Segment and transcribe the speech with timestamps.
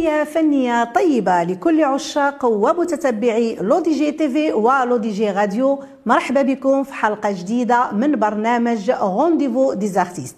[0.00, 5.78] تحية فنية طيبة لكل عشاق ومتتبعي L'ODJ TV و L'ODJ Radio.
[6.06, 10.36] مرحبا بكم في حلقة جديدة من برنامج Rendez-vous des artistes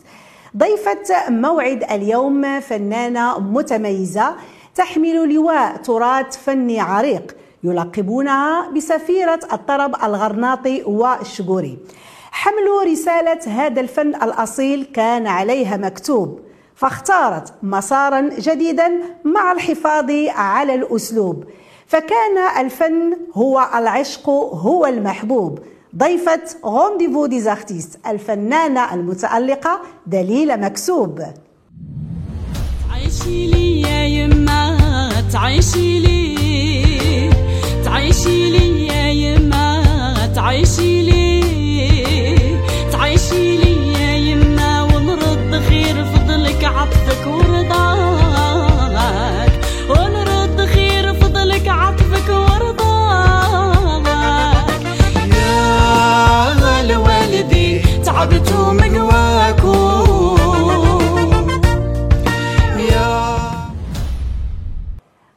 [0.56, 4.34] ضيفة موعد اليوم فنانة متميزة
[4.74, 11.78] تحمل لواء تراث فني عريق يلقبونها بسفيرة الطرب الغرناطي والشقوري
[12.30, 16.40] حمل رسالة هذا الفن الأصيل كان عليها مكتوب.
[16.74, 18.90] فاختارت مسارا جديدا
[19.24, 21.44] مع الحفاظ على الأسلوب.
[21.86, 25.58] فكان الفن هو العشق هو المحبوب.
[25.96, 31.22] ضيفة Rendez-vous des artistes الفنانة المتألقة دليل مكسوب.
[32.88, 34.78] تعيشي لي يا يما
[35.32, 37.30] تعيشي لي
[37.84, 39.82] تعيشي لي يا يما
[40.34, 41.01] تعيشي
[47.02, 48.72] عطفك ورضاك
[49.90, 54.06] ونرد خير فضلك عطفك ورضاك
[55.34, 60.06] يا الوالدي تعبت ومقواكم
[62.78, 63.36] يا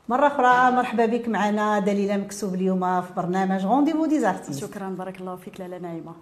[0.09, 5.19] مرة أخرى مرحبا بك معنا دليلة مكسوب اليوم في برنامج Rendez-vous des artistes شكرا بارك
[5.21, 6.13] الله فيك لاله نعيمه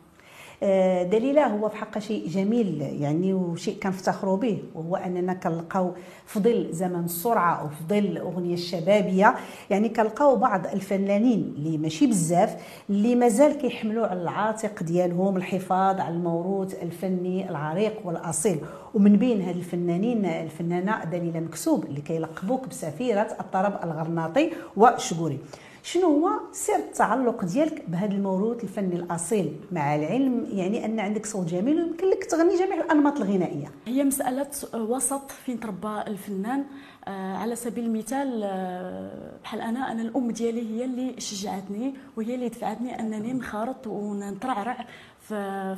[0.65, 5.91] آه، دليلة هو في حق شيء جميل يعني وشيء كنفتخروا به وهو أننا كنلقاو
[6.25, 9.35] في ظل زمن السرعة وفي ظل الاغنيه الشبابية
[9.69, 12.55] يعني كنلقاو بعض الفنانين اللي ماشي بزاف
[12.89, 18.57] اللي مازال كيحملوا على العاتق ديالهم الحفاظ على الموروث الفني العريق والأصيل.
[18.93, 25.39] ومن بين هاد الفنانين الفنانة دليلة مكسوب اللي كيلقبوك بسفيرة الطرب الغرناطي وشقوري
[25.85, 31.47] شنو هو سر التعلق ديالك بهذا الموروث الفني الأصيل مع العلم؟ يعني أن عندك صوت
[31.47, 33.71] جميل ويمكن لك تغني جميع الأنماط الغنائية.
[33.85, 36.65] هي مسألة وسط فين تربى الفنان.
[37.07, 42.49] آه، على سبيل المثال آه، بحال أنا أنا الأم ديالي هي اللي شجعتني وهي اللي
[42.49, 44.85] دفعتني أنني نخرط ونترعرع
[45.19, 45.75] في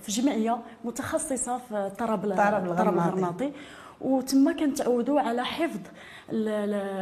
[0.00, 3.52] في جمعية متخصصة في الطرب الطرب الغرناطي.
[4.00, 5.80] وتما كنتعودوا على حفظ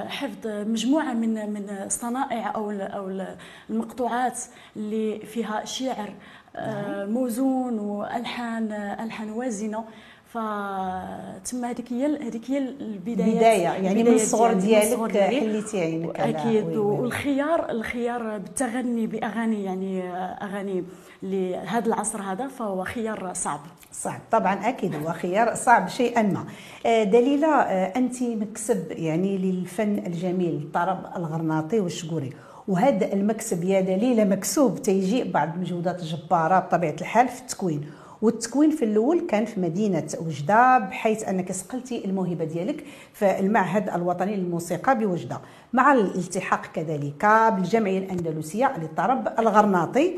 [0.09, 3.36] حفظ مجموعة من من الصنائع أو أو ال-
[3.70, 4.38] المقطوعات
[4.76, 6.14] اللي فيها شعر
[6.56, 9.84] آه، موزون والحان ألحان وازنه
[10.33, 15.16] فتما هذيك هي هذيك هي البداية بداية يعني من الصغر ديالك.
[15.41, 16.77] حليتي عينك على- أكيد.
[16.77, 20.03] والخيار الخيار بالتغني بأغاني يعني
[20.43, 20.84] أغاني
[21.22, 23.61] لهذا العصر هذا فهو خيار صعب.
[23.93, 24.21] صعب.
[24.31, 26.45] طبعا أكيد هو خيار صعب شيئا ما.
[26.87, 32.31] آه، دليلة آه، أنت مكسب يعني للفن الجميل الطرب الغرناطي والشقوري
[32.69, 37.81] وهذا المكسب يا دليلة مكسوب تيجي بعد مجهودات جبارة بطبيعة الحال في التكوين.
[38.22, 44.36] والتكوين في الأول كان في مدينة وجدة بحيث أنك صقلتي الموهبة ديالك في المعهد الوطني
[44.36, 45.40] للموسيقى بوجدة.
[45.72, 50.14] مع الالتحاق كذلك بالجمعية الأندلسية للطرب الغرناطي.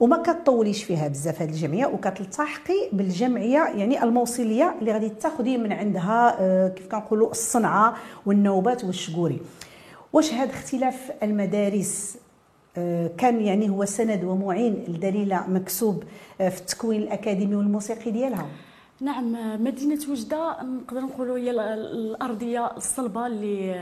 [0.00, 6.36] وما كتطوليش فيها بزاف هذه الجمعية وكتلتحقي بالجمعية يعني الموصلية اللي غادي تاخذي من عندها
[6.40, 7.94] آه، كيف كنقولوا الصنعة
[8.26, 9.40] والنوبات والشقوري
[10.12, 12.16] واش هذا اختلاف المدارس
[13.18, 16.04] كان يعني هو سند ومعين لدليلة مكسوب
[16.40, 18.46] آه، في التكوين الأكاديمي والموسيقي ديالها.
[19.02, 19.32] نعم
[19.64, 23.74] مدينة وجدة نقدر نقولوا هي ال- الأرضية الصلبة اللي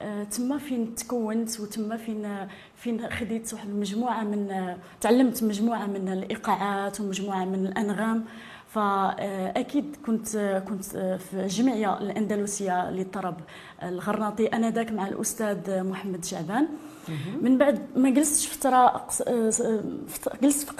[0.00, 2.46] آه، تما فين تكونت وتما فين
[2.76, 8.24] فين خديت واحد المجموعة من آه، تعلمت مجموعة من الإيقاعات ومجموعة من الأنغام.
[8.74, 10.36] فأكيد كنت
[10.68, 10.84] كنت
[11.30, 13.34] في الجمعية الأندلسية للطرب
[13.82, 16.68] الغرناطي أنذاك مع الأستاذ محمد شعبان.
[17.42, 19.50] من بعد ما جلستش فترة قص- آه،
[20.08, 20.70] فت- جلست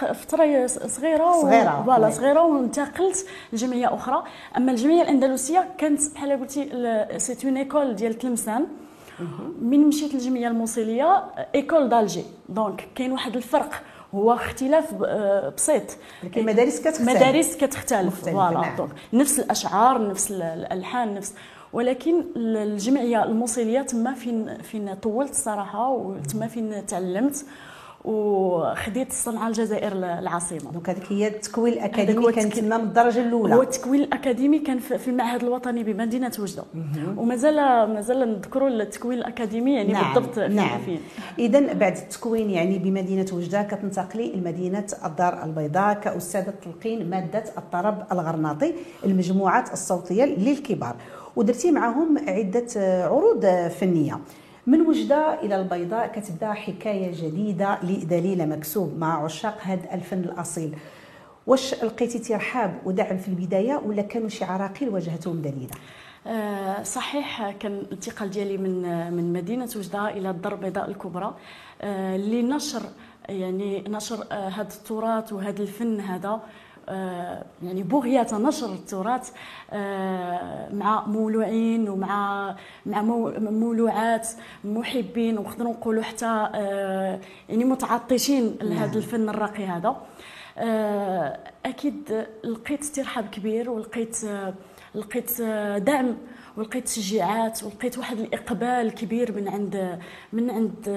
[0.87, 2.11] صغيرة و- صغيرة، voilà.
[2.11, 4.25] صغيرة وانتقلت لجمعية أخرى.
[4.57, 6.65] أما الجمعية الأندلسية كانت بحال قلتي
[7.19, 8.67] c'était une école ديال تلمسان.
[9.63, 11.25] من مشيت للجمعية الموصلية
[11.55, 13.83] école d'Alger donc كاين واحد الفرق.
[14.15, 15.83] هو اختلاف آه، بسيط
[16.23, 17.09] لكن المدارس كتختلف.
[17.09, 18.89] مدارس كتختلف voilà نعم.
[19.13, 21.35] نفس الأشعار نفس ال- الألحان نفس
[21.73, 27.45] ولكن الجمعية الموصليه تما فين فين طولت الصراحه وتما فين تعلمت
[28.05, 31.79] وخديت الصنعة الجزائر العاصمه donc هذيك هي التكوين
[32.19, 36.65] هو كان تما من الدرجة هو الأولى التكوين الأكاديمي كان في المعهد الوطني بمدينة وجدة.
[37.17, 37.57] ومازال
[37.95, 40.81] مازال نذكروا التكوين الأكاديمي يعني نعم بالضبط نعم.
[40.81, 41.01] فين
[41.39, 48.75] إذا بعد التكوين يعني بمدينة وجدة كتنتقلي لمدينة الدار البيضاء كأستاذة تلقين مادة الطرب الغرناطي
[49.05, 50.97] المجموعات الصوتية للكبار.
[51.37, 53.47] ودرتي معهم عدة آه، عروض
[53.81, 54.21] فنية.
[54.69, 60.77] من وجدة إلى البيضاء كتبدا حكاية جديدة لدليلة مكسوب مع عشاق هذا الفن الأصيل.
[61.47, 65.71] واش لقيتي ترحاب ودعم في البداية ولا كانوا شي عراقيل واجهتهم دليلة؟
[66.27, 71.35] آه، صحيح كان الانتقال ديالي من من مدينة وجدة إلى الدار البيضاء الكبرى.
[71.83, 72.83] آه، لنشر
[73.29, 76.41] يعني نشر هذا التراث وهذا الفن هذا.
[77.63, 79.31] يعني بغية نشر التراث
[80.73, 82.57] مع مولوعين ومع
[82.87, 84.29] مع مولوعات
[84.65, 86.49] محبين ونقدروا نقولوا حتى
[87.49, 88.97] يعني متعطشين لهذا نعم.
[88.97, 89.97] الفن الراقي هذا
[91.67, 94.17] أكيد لقيت استرحاب كبير ولقيت
[94.95, 95.43] لقيت
[95.77, 96.17] دعم
[96.57, 99.99] ولقيت تشجيعات ولقيت واحد الإقبال كبير من عند
[100.33, 100.89] من عند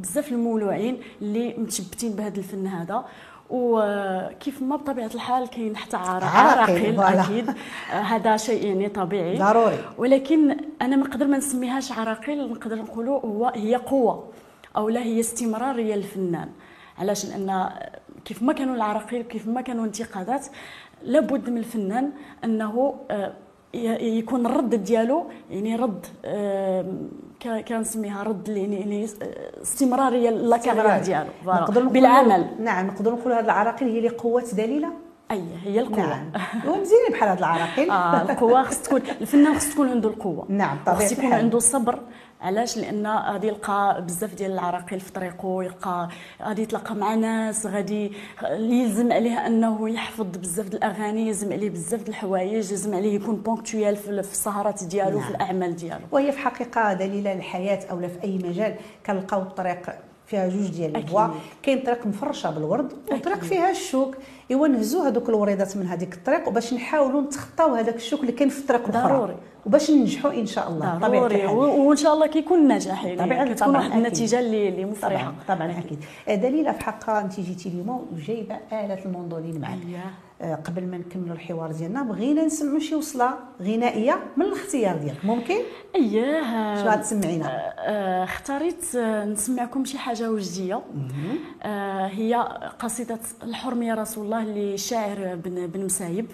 [0.00, 3.04] بزاف المولوعين اللي متشبتين بهذا الفن هذا
[3.50, 7.54] وكيف ما بطبيعة الحال كاين حتى عراقيل أكيد.
[7.90, 9.38] هذا شيء يعني طبيعي.
[9.38, 9.78] ضروري.
[9.98, 14.24] ولكن أنا ما نقدر ما نسميهاش عراقيل نقدر نقولوا هو هي قوة
[14.76, 16.48] أو لا هي استمراريه للفنان
[16.98, 17.70] علاش؟ لأن
[18.24, 20.46] كيف ما كانوا العراقيل كيف ما كانوا انتقادات
[21.02, 22.10] لابد من الفنان
[22.44, 23.32] أنه آه،
[24.00, 26.06] يكون الرد ديالو يعني رد
[27.44, 29.06] كنسميها رد يعني
[29.62, 30.56] استمراريه لا
[30.98, 31.30] ديالو.
[31.88, 32.46] بالعمل.
[32.60, 34.88] نعم نقدروا نقولوا هذه العراقيل هي اللي قوة دليلة.
[35.30, 36.06] أي هي القوة.
[36.06, 36.30] نعم.
[36.66, 37.90] ومزيانين بحال هاد العراقيل.
[37.98, 40.46] آه القوة خص تكون الفنان خص تكون عنده القوة.
[40.48, 41.98] نعم طبيعي خص يكون عنده الصبر
[42.40, 46.08] علاش لأن غادي يلقى بزاف ديال العراقيل في طريقه يلقى
[46.42, 48.12] غادي يتلاقى مع ناس غادي
[48.42, 54.10] يلزم عليه أنه يحفظ بزاف الأغاني يلزم عليه بزاف الحوايج يلزم عليه يكون ponctuel في
[54.10, 55.28] السهرات ديالو نعم.
[55.28, 58.74] في الأعمال ديالو وهي في حقيقة دليله للحياه أو في أي مجال
[59.06, 61.26] كنلقاو الطريق فيها جوج ديال ال voies.
[61.62, 64.16] كاين طريق مفرشة بالورد وطريق فيها الشوك.
[64.50, 68.60] إيوا نهزو هذوك الوريدات من هذيك الطريق وباش نحاولوا نتخطاو هذاك الشوك اللي كاين في
[68.60, 69.36] الطريق الاخرى ضروري.
[69.66, 70.98] وباش ننجحوا إن شاء الله.
[70.98, 71.46] ضروري.
[71.46, 75.78] وإن شاء الله كيكون نجاح يعني طبعا كتكون واحد النتيجة اللي اللي مفرحه طبعا, طبعا
[75.78, 75.98] أكيد.
[76.42, 79.70] دليله في حقها انت جيتي اليوم وجايبه آلة ال mandoline معك.
[79.72, 85.24] آه، قبل ما نكملوا الحوار ديالنا بغينا نسمعوا شي وصلة غنائية من الاختيار ديالك.
[85.24, 85.56] ممكن؟
[85.94, 86.42] اييه
[86.76, 88.96] شنو غتسمعينا آه، آه، اختاريت
[89.26, 90.82] نسمعكم شي حاجة وجدية.
[92.06, 92.34] هي
[92.78, 96.26] قصيدة الحرم يا رسول الله للشاعر بن بن مسايب.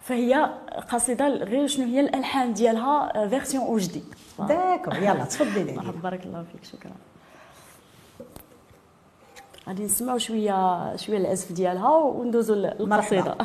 [0.00, 0.50] فهي
[0.88, 4.02] قصيدة غير شنو هي الألحان ديالها version وجدي.
[4.38, 5.72] d'accord يلا تفضلي.
[6.02, 6.92] بارك الله فيك شكرا.
[9.70, 13.36] غادي نسمعوا شوية شوية العزف ديالها وندوزوا القصيده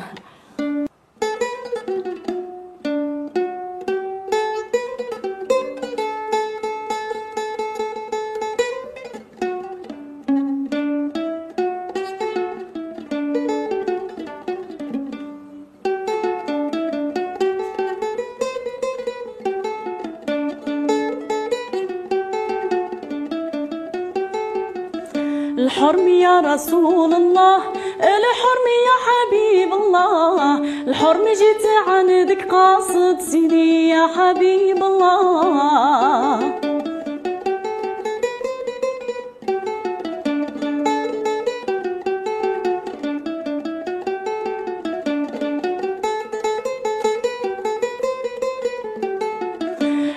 [26.56, 27.58] رسول الله.
[28.00, 30.58] الحرم يا حبيب الله.
[30.88, 36.38] الحرم جيت عندك قاصد سيدي يا حبيب الله.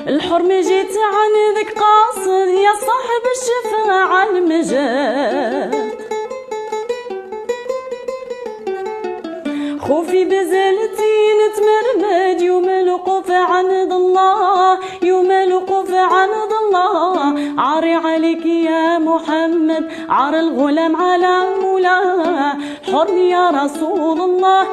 [0.07, 6.08] الحرم جيت عندك قاصد يا صاحب الشفاعة المجد.
[9.89, 17.39] خوفي بزلتي نتمرمد يوم الوقوف عند الله يوم الوقوف عند الله.
[17.57, 22.53] عاري عليك يا محمد عار الغلام على مولاه
[22.91, 24.63] حرم يا رسول الله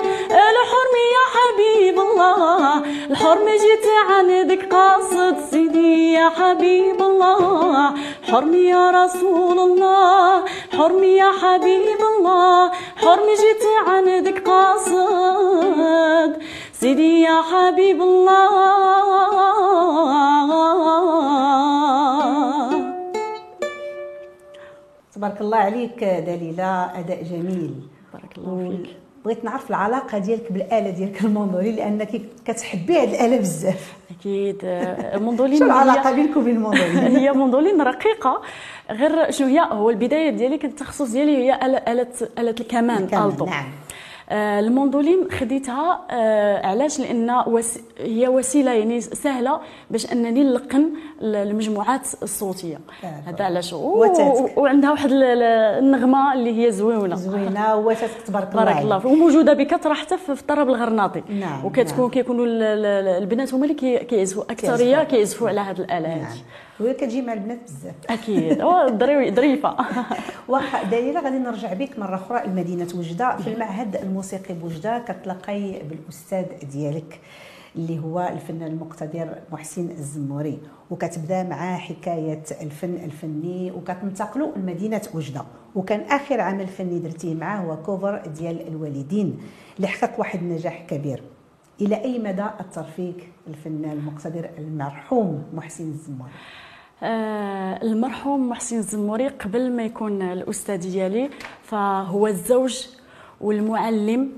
[0.51, 2.63] الحرم يا حبيب الله.
[3.11, 7.95] الحرم جيت عندك قاصد سيدي يا حبيب الله.
[8.31, 10.45] حرم يا رسول الله
[10.77, 12.71] حرم يا حبيب الله.
[12.97, 16.31] حرم جيت عندك قاصد
[16.81, 18.53] سيدي يا حبيب الله.
[25.15, 26.71] تبارك الله عليك دليلة
[27.01, 27.96] أداء جميل.
[28.13, 28.97] بارك الله فيك.
[29.25, 33.93] بغيت نعرف العلاقة ديالك بالآلة ديالك الموندولين لأنك كتحبي هذه الآلة بزاف.
[34.21, 34.59] أكيد.
[35.17, 38.43] الموندولين شنو العلاقة بينك وبين الموندولين هي موندولين رقيقة.
[38.91, 41.79] غير شنو هي؟ هو البداية ديالي كنت التخصص ديالي هي اله
[42.39, 43.65] اله الكمان التو نعم.
[44.31, 47.31] آه، الموندولين خديتها آه، علاش؟ لأن.
[47.99, 49.61] هي وسيلة يعني سهلة
[49.91, 50.91] باش أنني نلقن
[51.23, 52.81] المجموعات الصوتية.
[53.05, 53.73] آه، هذا علاش.
[54.57, 57.17] وعندها واحد النغمة اللي هي زوينة.
[57.17, 59.07] زوينة وتاتك تبارك الله بارك الله.
[59.07, 61.23] وموجودة بكثره حتى في الطرب الغرناطي.
[61.29, 62.11] نعم وكتكون نعم.
[62.11, 62.47] كيكونوا
[63.19, 64.45] البنات هما اللي كيعزفوا.
[64.51, 66.37] أكثرية كيعزفوا على هذه الاله نعم.
[66.81, 67.95] وهي كتجي مع البنات بزاف.
[68.11, 68.63] أكيد.
[69.35, 69.77] ظريفة.
[70.49, 73.37] واخا دليله غادي نرجع بك مرة أخرى لمدينه وجدة.
[73.37, 77.21] في المعهد الموسيقي بوجدة كتلاقي بالأستاذ ديالك.
[77.77, 80.59] اللي هو الفنان المقتدر محسن الزموري.
[80.91, 85.43] وكتبدا مع حكاية الفن الفني وكتنتقلوا لمدينة وجده
[85.75, 89.39] وكان آخر عمل فني درتيه معاه هو كوفر ديال الوالدين.
[89.77, 91.23] اللي حقق واحد النجاح كبير.
[91.81, 96.31] إلى أي مدى أثر فيك الفنان المقتدر المرحوم محسن الزموري؟
[97.03, 101.31] آه المرحوم محسن الزموري قبل ما يكون الأستاذ ديالي
[101.63, 102.87] فهو الزوج
[103.41, 104.33] والمعلم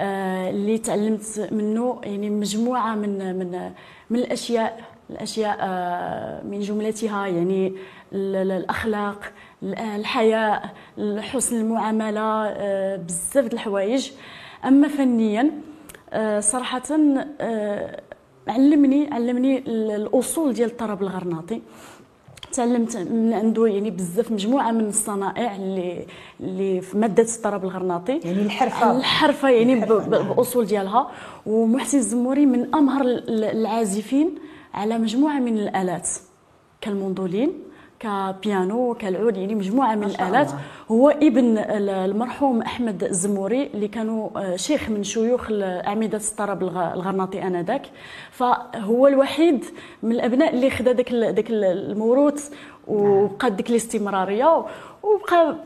[0.00, 3.70] اللي تعلمت منه يعني مجموعة من من
[4.10, 4.80] من الأشياء
[5.10, 7.72] الأشياء آه من جملتها يعني
[8.12, 10.74] الأخلاق الحياء
[11.18, 14.10] حسن المعاملة آه بزاف د الحوايج.
[14.64, 15.50] أما فنيا
[16.12, 16.82] آه صراحة
[17.40, 18.00] آه
[18.48, 19.58] علمني علمني
[19.96, 21.62] الأصول ديال الطرب الغرناطي.
[22.52, 26.06] تعلمت من عنده يعني بزاف مجموعة من الصنائع اللي
[26.40, 28.20] اللي في ماده الطرب الغرناطي.
[28.24, 28.96] يعني الحرفة.
[28.98, 30.28] الحرفة يعني الحرفة نعم.
[30.28, 31.10] بأصول ديالها.
[31.46, 34.34] ومحسن الزموري من أمهر العازفين
[34.74, 36.08] على مجموعة من الآلات
[36.80, 37.52] كالموندولين
[38.00, 40.50] كبيانو كالعود يعني مجموعة من الالات
[40.90, 47.82] هو ابن المرحوم أحمد الزموري اللي كانوا آه، شيخ من شيوخ أعمدة الطرب الغرناطي آنذاك.
[48.30, 49.64] فهو الوحيد
[50.02, 52.50] من الأبناء اللي خدا داك داك الموروث
[52.88, 54.64] وبقى ديك الاستمرارية.
[55.02, 55.56] وبقى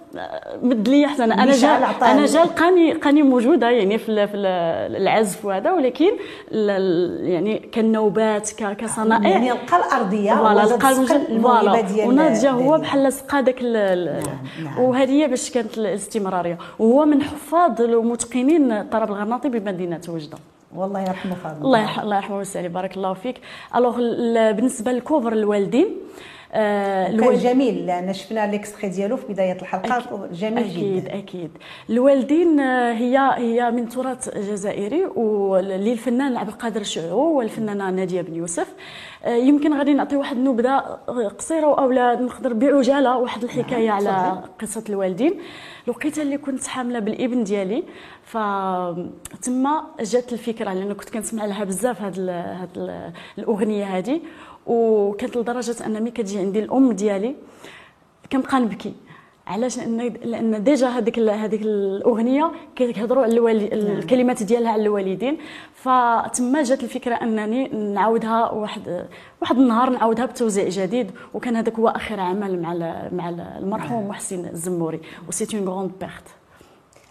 [0.62, 1.69] مد لي حتى أنا أنا جا
[2.03, 6.11] أنا جا لقاني لقاني موجودة يعني في في العزف وهذا ولكن
[7.23, 13.62] يعني كنوبات كصنائع يعني لقى الأرضية voilà لقى الموهبه ديال وناض هو بحال سقى داك
[13.62, 14.23] نعم
[14.64, 14.79] نعم.
[14.81, 16.59] وهذه هي باش كانت الاستمرارية.
[16.79, 20.38] وهو من حفاظ ومتقنين الطرب الغرناطي بمدينة وجدة.
[20.76, 23.41] والله يرحمه فاضل الله الله يرحمه ويسعدك بارك الله فيك.
[23.76, 23.97] alors
[24.53, 30.32] بالنسبة لل cover الوالدين آه كان جميل لأن شفنا l'extrait ديالو في بداية الحلقة أكيد
[30.32, 31.18] جميل أكيد جدا.
[31.18, 31.50] أكيد
[31.90, 38.75] الوالدين آه، هي هي من تراث جزائري وللفنان عبد القادر الشعو والفنانة نادية بن يوسف.
[39.25, 40.78] آه، يمكن غادي نعطي واحد النبذة
[41.38, 44.06] قصيرة أو لا نقدر بعجالة واحد الحكاية نعم.
[44.06, 45.34] على قصة الوالدين.
[45.87, 47.84] لقيتها اللي كنت حاملة بالابن ديالي
[48.23, 53.02] فتما جات الفكرة لأن كنت كنسمع لها بزاف هاد, هاد
[53.38, 54.20] الأغنية هذه
[54.66, 57.35] وكانت لدرجة أن ملي كتجي عندي الأم ديالي
[58.33, 58.94] كنبقى نبكي.
[59.47, 63.99] علاش؟ لأن لأن ديجا هذيك هذيك الأغنية كيهضروا على الوالي نعم.
[63.99, 65.38] الكلمات ديالها على الوالدين.
[65.75, 69.06] فتما جات الفكرة أنني نعاودها واحد
[69.42, 72.75] واحد النهار نعاودها بتوزيع جديد وكان هذاك هو آخر عمل مع
[73.12, 73.28] مع
[73.59, 74.09] المرحوم نعم.
[74.09, 76.43] محسن الزموري و c'est une grande perte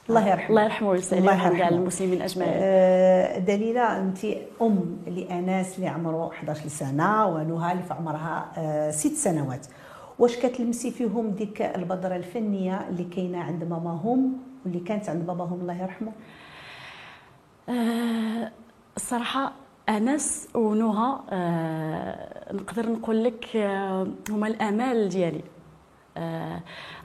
[0.10, 0.50] الله يرحمه.
[0.50, 2.54] الله يرحمه ويسلم كاع المسلمين أجمعين.
[2.56, 4.26] آه دليلة أنت
[4.62, 9.68] أم لأناس اللي عمره 11 سنه ونهى اللي في عمرها آه ست سنوات.
[10.20, 15.82] واش كتلمسي فيهم ديك البذره الفنية اللي كاينة عند ماماهم واللي كانت عند باباهم؟ الله
[15.82, 16.12] يرحمه.
[17.70, 18.52] آه
[18.96, 19.52] الصراحة
[19.90, 25.42] أنس ونهى آه نقدر نقول لك آه هما الأمال ديالي.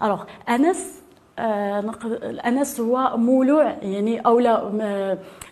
[0.02, 1.02] ألوغ أنس
[1.38, 4.68] انس هو مولوع يعني أو لا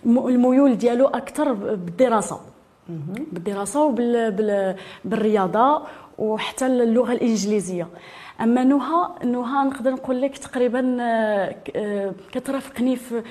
[0.07, 2.40] الميول ديالو أكثر بالدراسة.
[3.33, 5.83] بالدراسة وبالرياضه
[6.19, 7.88] وحتى اللغة الإنجليزية.
[8.40, 13.23] أما نهى نهى نقدر نقول لك تقريبا آه، آه، كترافقني في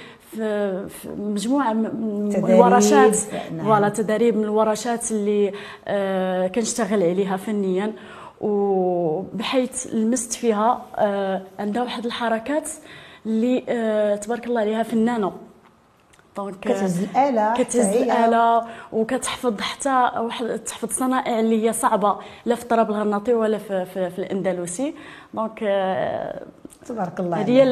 [0.89, 3.17] في مجموعة من الورشات
[3.55, 3.65] نعم.
[3.65, 5.51] voilà تدريب من الورشات اللي
[5.87, 7.93] آه، كنشتغل عليها فنيا.
[8.41, 10.81] وبحيث لمست فيها
[11.59, 12.69] عندها واحد الحركات
[13.25, 13.61] اللي
[14.21, 15.33] تبارك الله عليها فنانة.
[16.37, 22.63] donc كتهز الآلة كتهز الآلة وكتحفظ حتى واحد تحفظ صنائع اللي هي صعبة لا في
[22.63, 24.93] الطرب الغرناطي ولا في, في, في الأندلسي.
[25.33, 25.59] دونك
[26.85, 27.63] تبارك الله هذه هي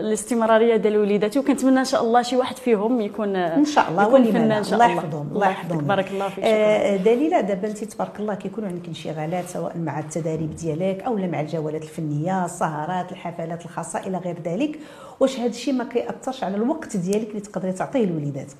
[0.00, 4.24] الاستمرارية ديال وليداتي وكنتمنى إن شاء الله شي واحد فيهم يكون إن شاء الله يكون
[4.24, 5.86] فنان إن شاء الله يحفظهم الله يحفظهم.
[5.86, 10.56] بارك الله فيك آه دليلة دابا أنت تبارك الله كيكونوا عندك انشغالات سواء مع التداريب
[10.56, 14.78] ديالك أو مع الجولات الفنية السهرات الحفلات الخاصة إلى غير ذلك.
[15.20, 18.56] واش هذا الشيء ما كيأثرش على الوقت ديالك اللي تقدري تعطيه لوليداتك؟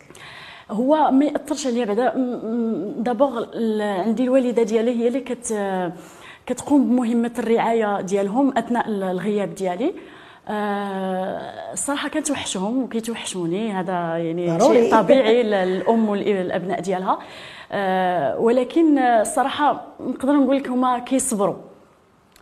[0.71, 2.13] هو ما يأثرش عليا بعدا
[2.99, 3.49] دابور
[3.81, 5.53] عندي الوالدة ديالي هي اللي كت
[6.49, 9.95] كتقوم بمهمة الرعاية ديالهم أثناء الغياب ديالي.
[10.49, 13.73] آه الصراحه كنتوحشهم وكيتوحشوني.
[13.73, 17.19] هذا يعني شيء طبيعي للأم والأبناء ديالها.
[17.73, 21.57] آه ولكن الصراحه نقدر نقول لك هما كيصبروا.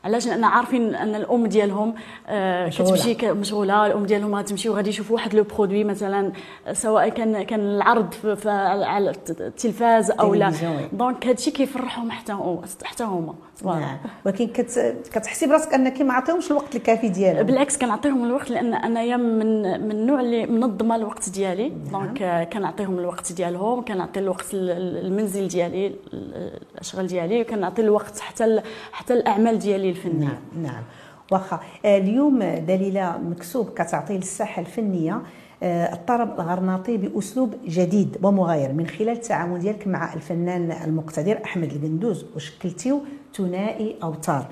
[0.04, 1.94] علاش؟ لأن عارفين أن الأم ديالهم
[2.26, 3.86] آه كتمشي مشغولة.
[3.86, 6.32] الأم ديالهم غتمشي وغادي يشوفوا واحد لو برودوي مثلا
[6.72, 8.14] سواء كان كان العرض
[8.46, 9.10] على
[9.40, 10.52] التلفاز أو لا.
[10.92, 12.36] donc هادشي كيفرحهم حتى
[12.84, 13.34] حتى هما.
[13.64, 13.98] نعم.
[14.24, 14.96] ولكن كت...
[15.12, 17.46] كتحسي براسك أنك ما عطيهمش الوقت الكافي ديالهم.
[17.46, 21.68] بالعكس كنعطيهم الوقت لأن انايا من من النوع اللي منظمة الوقت ديالي.
[21.68, 22.06] نعم.
[22.06, 29.58] donc كنعطيهم الوقت ديالهم كنعطي الوقت المنزل ديالي الأشغال ديالي وكنعطي الوقت حتى حتى الأعمال
[29.58, 30.26] ديالي الفنية.
[30.26, 30.82] نعم نعم.
[31.30, 35.22] واخا آه، اليوم دليلة مكسوب كتعطي للساحه الفنية.
[35.62, 38.72] الطرب الغرناطي بأسلوب جديد ومغاير.
[38.72, 43.00] من خلال التعاون ديالك مع الفنان المقتدر أحمد القندوز وشكلتيو
[43.36, 44.46] ثنائي أوتار.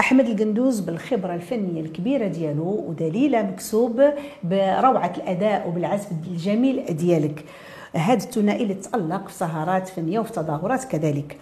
[0.00, 4.02] أحمد القندوز بالخبرة الفنية الكبيرة ديالو ودليله مكسوب
[4.44, 7.44] بروعة الأداء وبالعزف الجميل ديالك.
[7.92, 11.38] هذا الثنائي اللي تألق في سهرات فنية وفي تظاهرات كذلك.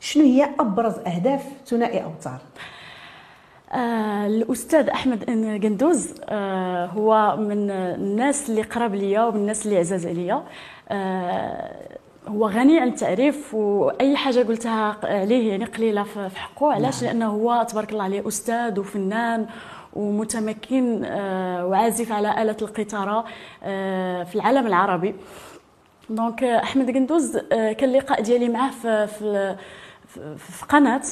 [0.00, 2.81] شنو هي أبرز أهداف ثنائي أوتار؟ آه
[3.74, 5.24] الأستاذ أحمد
[5.64, 10.42] قندوز آه هو من الناس اللي قرب ليا ومن الناس اللي عزاز عليا.
[10.88, 11.98] آه
[12.28, 16.72] هو غني عن التعريف وأي حاجة قلتها عليه يعني قليلة في حقه.
[16.72, 17.12] علاش؟ نعم.
[17.12, 19.46] لأنه هو تبارك الله عليه أستاذ وفنان
[19.92, 23.24] ومتمكن آه وعازف على آلة القيثاره
[23.62, 25.14] آه في العالم العربي.
[26.10, 29.56] دونك أحمد قندوز آه كان لقاء ديالي معاه في في,
[30.38, 31.02] في قناة.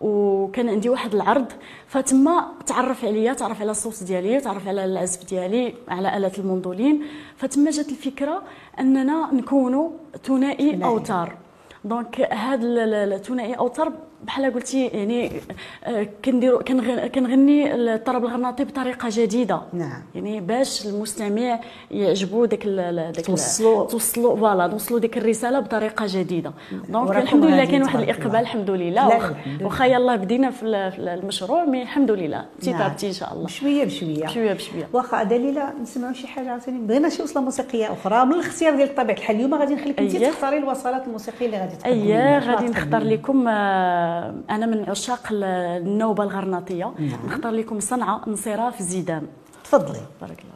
[0.00, 1.46] وكان عندي واحد العرض
[1.86, 7.02] فتما تعرف عليا تعرف على الصوت ديالي تعرف على العزف ديالي على آلة المندولين
[7.36, 8.42] فتما جات الفكرة
[8.80, 9.90] أننا نكونوا
[10.24, 11.36] ثنائي أوتار.
[11.84, 12.66] donc هذا
[13.14, 13.92] الثنائي أوتار
[14.26, 15.30] بحال قلتي يعني
[15.84, 16.62] آه، كنديروا
[17.08, 19.60] كنغني الطرب الغرناطي بطريقة جديدة.
[19.72, 20.02] نعم.
[20.14, 26.52] يعني باش المستمع يعجبو داك داك توصلوا توصلوا voilà نوصلوا ديك الرسالة بطريقة جديدة.
[26.88, 29.34] donc الحمد لله كاين واحد الإقبال الحمد لله.
[29.62, 30.64] واخا يلاه بدينا في
[30.98, 32.44] المشروع mais الحمد لله.
[32.60, 32.92] تي نعم.
[33.04, 33.44] إن شاء الله.
[33.44, 34.24] بشوية بشوية.
[34.24, 34.88] بشوية بشوية.
[34.92, 39.16] واخا دليله نسمعوا شي حاجة عاوتاني؟ بغينا شي وصلة موسيقية أخرى من الاختيار ديال طبيعه
[39.16, 43.48] الحال اليوم غادي نخليك انت تختاري الوصلات الموسيقية اللي غادي تقدمي أييه غادي نختار لكم
[43.48, 44.13] آه،
[44.50, 46.94] أنا من عشاق النوبة الغرناطية.
[46.98, 47.26] نعم.
[47.26, 49.26] نختار لكم صنعة انصراف في زيدان.
[49.64, 50.00] تفضلي.
[50.20, 50.53] بارك الله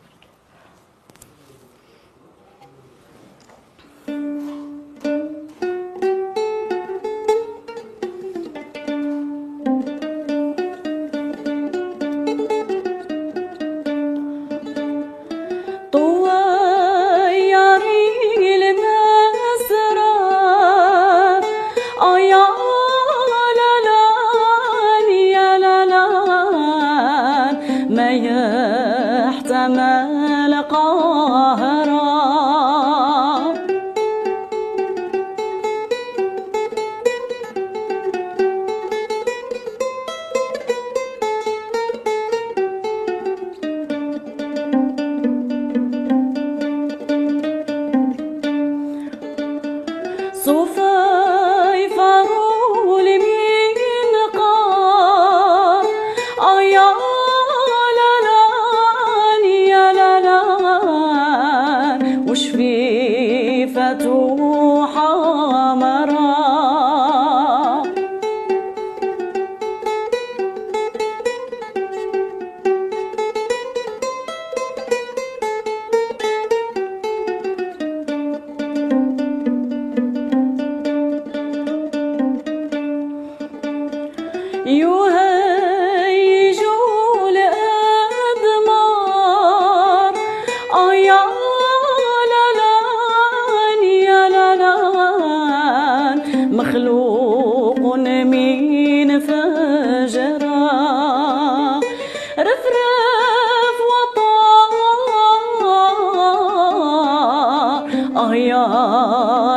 [108.46, 109.47] 呀。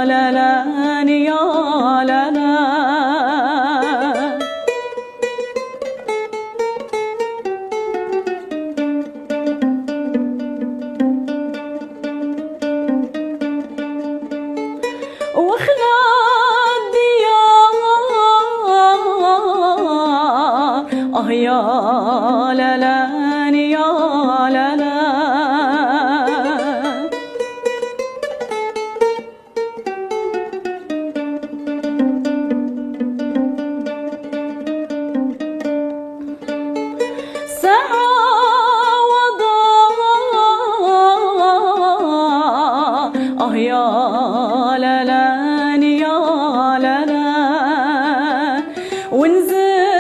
[49.22, 49.91] 文字。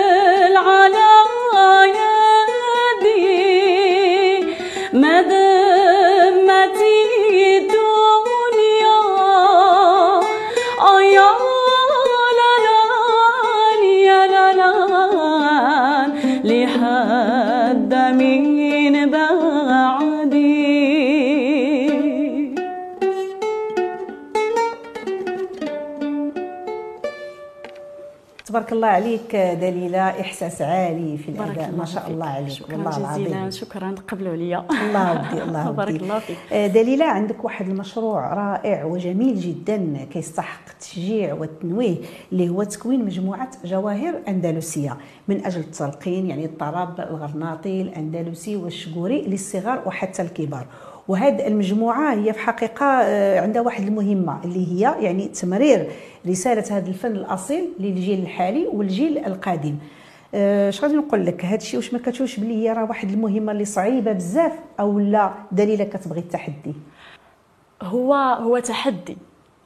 [28.71, 32.49] تبارك الله عليك دليلة إحساس عالي في الأداء ما شاء الله عليك.
[32.49, 33.27] شكرا والله جزيلا.
[33.27, 33.91] العظيم شكرا.
[33.91, 36.37] تقبلوا عليا الله ودي الله ودي بارك الله فيك.
[36.53, 41.95] آه، دليلة عندك واحد المشروع رائع وجميل جدا كيستحق التشجيع والتنويه
[42.31, 44.97] اللي هو تكوين مجموعة جواهر أندلسية.
[45.31, 50.65] من أجل التلقين يعني الطرب الغرناطي الأندلسي والشقوري للصغار وحتى الكبار.
[51.07, 55.87] وهذه المجموعة هي في حقيقة آه، عندها واحد المهمة اللي هي يعني تمرير
[56.27, 59.75] رسالة هذا الفن الأصيل للجيل الحالي والجيل القادم.
[60.35, 63.51] آه، اش غادي نقول لك هذا الشيء واش ما كتشوفش بلي هي راه واحد المهمة
[63.51, 66.73] اللي صعيبة بزاف أو لا دليله كتبغي التحدي؟
[67.81, 69.17] هو هو تحدي.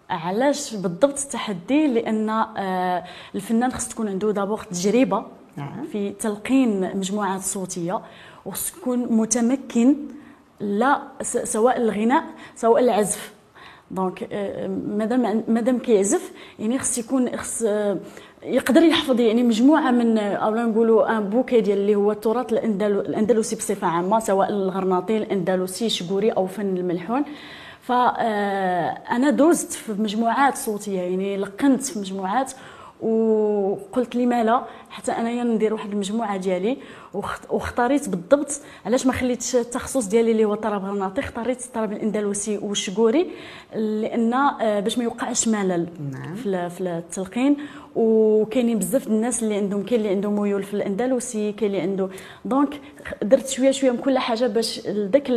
[0.10, 3.04] علاش بالضبط التحدي؟ لأن آه،
[3.36, 5.26] الفنان خص تكون عنده دابور تجربة
[5.58, 5.86] نعم.
[5.92, 8.02] في تلقين مجموعات صوتية
[8.46, 9.96] وخص يكون متمكن
[10.60, 12.24] لا سواء الغناء
[12.56, 13.34] سواء العزف
[13.92, 17.98] donc آه، مادام مادام كيعزف يعني خص يكون خص آه،
[18.44, 23.88] يقدر يحفظ يعني مجموعة من أو نقولوا un bouquet ديال اللي هو التراث الأندلسي بصفة
[23.88, 27.26] عامة سواء الغرناطي الأندلسي شقوري أو فن الملحون
[27.82, 32.52] فانا دوزت في مجموعات صوتية يعني لقنت في مجموعات
[33.02, 36.78] وقلت لما لا حتى أنايا ندير واحد المجموعة ديالي
[37.14, 42.58] واخت- واختاريت بالضبط علاش ما خليتش التخصص ديالي اللي هو الطرب غرناطي اختاريت الطرب الإندلسي
[42.58, 43.28] والشقوري
[43.76, 46.36] لأن آه، باش ما يوقعش ملل نعم.
[46.36, 47.58] في ال- في التلقين
[47.96, 52.10] وكاينين بزاف الناس اللي عندهم كاين اللي عنده ميول في الإندلسي كاين اللي عنده
[52.46, 52.82] donc
[53.24, 55.32] درت شوية شوية من كل حاجة باش داك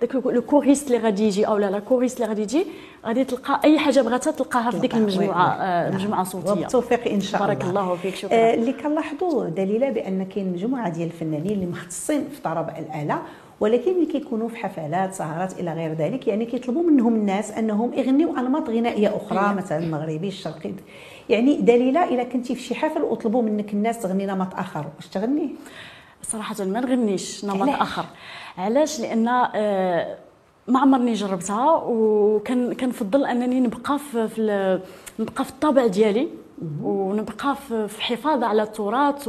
[0.00, 2.66] داك le choriste اللي غادي يجي أو لا la choriste اللي غادي يجي
[3.06, 5.48] غادي تلقى أي حاجة بغاتها تلقاها في ديك المجموعة.
[5.52, 6.00] آه، نعم.
[6.00, 6.50] مجموعة صوتية.
[6.50, 7.82] وبالتوفيق إن شاء بارك الله.
[7.82, 12.40] الله فيك آه، شكرا اللي كنلاحظوا دليله بأن كاين مجموعة ديال الفنانين اللي مختصين في
[12.42, 13.22] طرب الآلة
[13.60, 18.40] ولكن اللي كيكونوا في حفلات سهرات إلى غير ذلك يعني كيطلبوا منهم الناس أنهم يغنيوا
[18.40, 19.52] أنماط غنائية أخرى أيوة.
[19.54, 20.72] مثلا المغربي الشرقي.
[21.28, 24.86] يعني دليلة الا كنتي في شي حفل وطلبوا منك الناس تغني نمط آخر.
[24.96, 25.50] واش تغني؟
[26.22, 28.04] صراحة ما نغنيش نمط؟ آخر.
[28.58, 30.16] علاش؟ لأن آه،
[30.70, 34.80] ما عمرني جربتها وكان كنفضل أنني نبقى في,
[35.18, 36.28] نبقى في الطابع ديالي
[36.82, 37.56] ونبقى
[37.88, 39.28] في حفاظ على التراث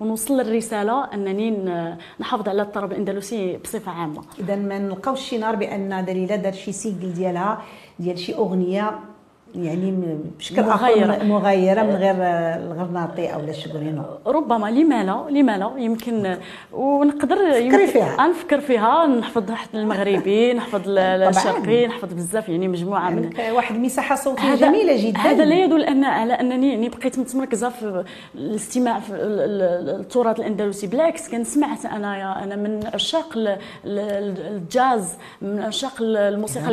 [0.00, 4.22] ونوصل الرسالة أنني ن- نحافظ على الطرب الأندلسي بصفة عامة.
[4.38, 7.62] اذا ما نلقاوش شي نهار بأن دليلة دار شي سيكل ديالها
[7.98, 8.98] ديال شي أغنية
[9.54, 11.12] يعني بشكل مغايرة.
[11.14, 12.14] اخر م- مغايره من غير
[12.64, 16.36] الغرناطي أو الشبرينو ربما لما لا لما لا يمكن.
[16.72, 18.28] ونقدر يمكن فيها.
[18.28, 23.74] نفكر فيها نحفظ حتى المغربي نحفظ ال- الشرقي نحفظ بزاف يعني مجموعة من عندك واحد
[23.74, 25.18] المساحة صوتيه جميلة جدا.
[25.18, 30.38] هذا لا يدل ان على أنني يعني بقيت متمركزة في الاستماع في ال- ال- التراث
[30.40, 30.86] الأندلسي.
[30.86, 33.48] بالعكس كان سمعت أنا أنا من عشاق ال-
[33.84, 36.66] ال- الجاز من عشاق الموسيقى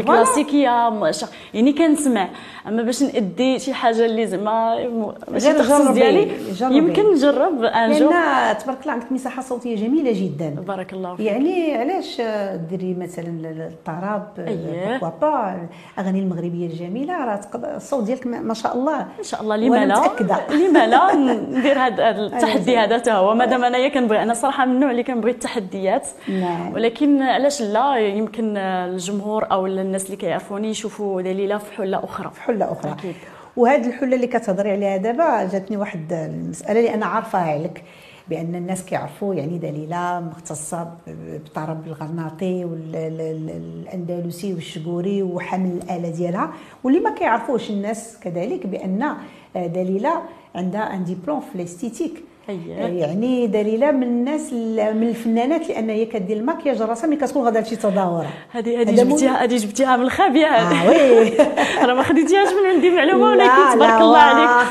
[1.03, 2.27] عشاق- يعني كنسمع.
[2.67, 4.88] أما باش نأدي شي حاجة اللي زعما
[5.32, 6.32] ماشي التخصص ديالي.
[6.62, 10.49] يمكن نجرب un jour لأن تبارك الله عندك مساحة صوتية جميلة جدا.
[10.49, 11.25] بارك الله فيك.
[11.25, 12.21] يعني علاش
[12.69, 14.97] ديري مثلا الطرب أيه.
[15.21, 17.39] با الأغاني المغربية الجميلة راه
[17.75, 18.99] الصوت ديالك ما شاء الله.
[18.99, 20.01] ان شاء الله لما لا.
[20.49, 24.91] لما لا ندير هذا التحدي هذا حتى هو؟ مادام انايا كنبغي أنا صراحة من النوع
[24.91, 26.08] اللي كنبغي التحديات.
[26.30, 26.73] نعم.
[26.73, 32.32] ولكن علاش لا؟ يمكن الجمهور أو الناس اللي كيعرفوني يشوفوا دليلة في حلة أخرى.
[32.34, 33.15] في حلة أخرى أكيد.
[33.57, 37.83] وهذه الحلة اللي كتهضري عليها دابا جاتني واحد المسألة اللي أنا عارفاها عليك
[38.29, 46.51] بأن الناس كيعرفوا يعني دليلة مختصة ب- بالطرب الغرناطي والأندلسي والشقوري وحمل الآلة ديالها
[46.83, 49.13] واللي ما كيعرفوش الناس كذلك بأن
[49.55, 50.21] دليلة
[50.55, 52.23] عندها un diplôme في ال esthétique.
[52.47, 54.53] يعني دليله من الناس
[54.93, 58.95] من الفنانات لأن هي كدير الماكياج راسها ملي كتكون غادا لشي تظاهره هذه هذه.
[58.95, 61.41] جبتيها هذه جبتيها من الخابيه آه هذه oui.
[61.83, 64.17] أنا ما خديتيهاش من عندي معلومه ولكن تبارك الله.
[64.17, 64.67] عليك.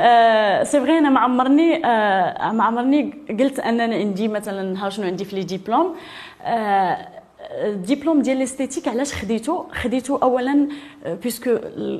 [0.00, 4.90] آه c'est vrai أنا ما عمرني آه ما عمرني قلت ان أنا عندي مثلا ها
[4.90, 5.94] شنو عندي في les diplômes؟
[6.42, 7.08] آه
[7.50, 10.68] الدبلوم ديال ال esthétique علاش خديته؟ خديته اولا
[11.04, 11.50] آه، puisque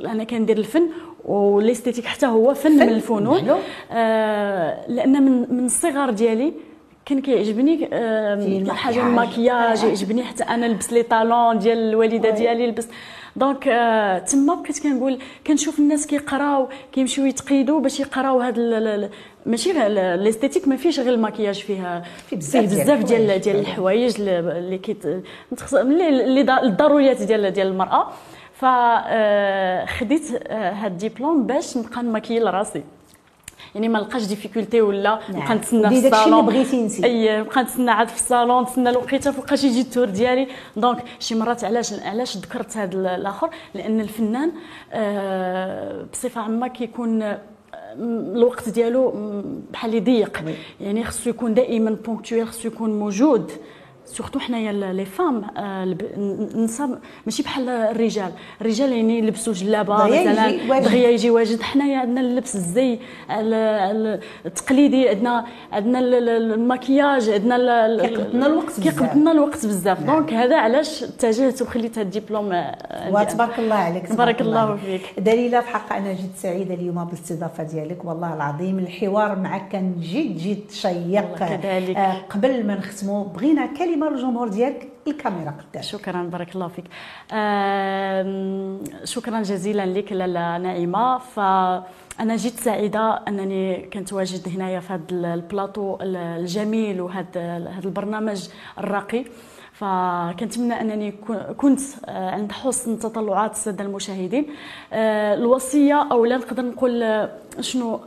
[0.07, 0.89] أنا كندير الفن
[1.27, 3.61] وال esthétique حتى هو فن, فن، من الفنون.
[3.93, 6.53] آه لأن من من الصغر ديالي
[7.07, 8.73] كان كيعجبني آه،.
[8.73, 12.31] حاجة المكياج يعجبني حتى أنا نلبس les talons ديال الوالدة.
[12.31, 12.89] ديالي لبس
[13.37, 18.87] donc آه، تما بقيت كنقول كنشوف الناس كيقراو كيمشيو يتقيدوا باش يقراو هاد ال- ال-
[19.05, 19.11] ال-
[19.47, 23.43] ماشي ال esthétique ما فيش غير المكياج فيها فيه بزاف ديال الحوايج.
[23.43, 25.05] ديال الحوايج اللي كيت
[25.73, 28.07] اللي الضروريات ديال ديال المرأة
[28.59, 32.83] فخديت هاد الدبلوم باش نبقى نماكيي لراسي
[33.75, 35.43] يعني ما لقاش difficulté ولا نعم.
[35.43, 37.05] نبقى نتسنى في الصالون اللي بغيتي انت.
[37.05, 41.35] أي نبقى نتسنى عاد في الصالون نتسنى الوقيته فوقاش يجي ال tour ديالي donc شي
[41.35, 44.53] مرات علاش علاش ذكرت هذا الآخر لأن الفنان
[44.93, 47.41] آه، بصفة عامة كيكون آه،
[48.35, 49.13] الوقت ديالو
[49.73, 50.55] بحال يضيق oui.
[50.81, 53.53] يعني خصو يكون دائما ponctuel خصو يكون موجود
[54.07, 55.43] surtout حنايا les femmes
[56.17, 60.79] النساء ماشي بحال الرجال الرجال يعني يلبسوا جلابه مثلا.
[60.81, 62.93] دغيا يجي واجد حنايا عندنا اللبس الزي
[63.31, 68.83] ال- ال- التقليدي عندنا عندنا ال- ال- المكياج عندنا كيقبضنا الوقت بزاف.
[68.83, 70.03] كيقبضنا الوقت بزاف.
[70.03, 72.47] donc هذا علاش اتجهت وخليت هذا الدبلوم
[73.11, 75.03] وتبارك الله عليك تبارك الله فيك.
[75.19, 80.37] دليلة في حق أنا جد سعيدة اليوم بالاستضافة ديالك والله العظيم الحوار معك كان جد
[80.39, 81.25] جد شيق
[82.31, 83.67] قبل ما نختموا بغينا
[83.97, 86.85] كلمة للجمهور ديالك الكاميرا قدام شكرا بارك الله فيك.
[89.05, 91.19] شكرا جزيلا لك لاله نعيمة.
[91.19, 99.25] فانا جد سعيدة أنني كنت واجد هنايا في هذا البلاطو الجميل وهذا هذا البرنامج الراقي.
[99.73, 101.13] فكنتمنى أنني
[101.57, 104.47] كنت آه، عند حسن تطلعات السادة المشاهدين.
[104.93, 107.31] آه، الوصية أو لا نقدر نقول آه،
[107.61, 108.01] شنو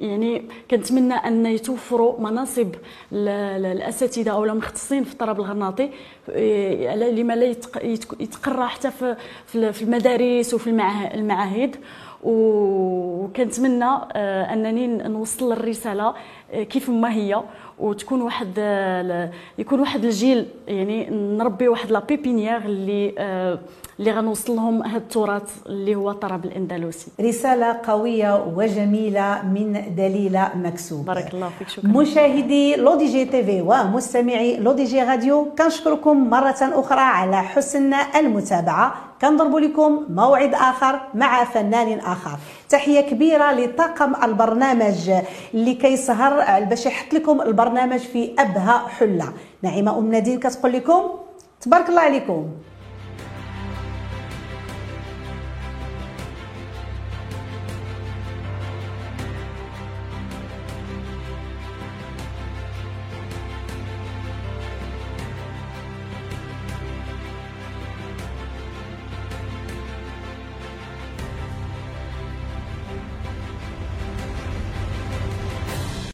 [0.00, 2.74] يعني كنتمنى أن يتوفروا مناصب
[3.12, 5.90] الأساتذة أو المختصين في الطرب الغرناطي
[6.28, 7.54] إيه، لما لا
[8.20, 8.90] يتقرى حتى
[9.46, 11.76] في المدارس وفي المعاه- المعاهد.
[12.22, 16.14] وكنتمنى آه، أنني نوصل الرسالة
[16.52, 17.42] آه، كيف ما هي.
[17.78, 23.14] وتكون واحد آه، يكون واحد الجيل يعني نربي واحد لا بيبينيير اللي
[24.00, 27.08] اللي غنوصل لهم هذا التراث اللي هو الطرب الأندلسي.
[27.20, 31.04] رسالة قوية وجميلة من دليلة مكسوب.
[31.04, 31.88] بارك الله فيك شكرا.
[31.88, 38.94] مشاهدي L'ODJ TV ومستمعي L'ODJ Radio كنشكركم مرة أخرى على حسن المتابعة.
[39.20, 42.38] كنضرب لكم موعد آخر مع فنان آخر.
[42.68, 45.10] تحية كبيرة لطاقم البرنامج
[45.54, 49.32] اللي كيسهر باش يحط لكم البرنامج في أبهى حلة.
[49.62, 51.02] نعيمة أم نادين كتقول لكم
[51.60, 52.46] تبارك الله عليكم.